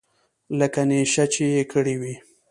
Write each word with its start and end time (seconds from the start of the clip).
لکه 0.59 0.81
نېشه 0.89 1.25
چې 1.33 1.43
يې 1.53 1.63
کړې 1.71 1.95
وي. 2.01 2.15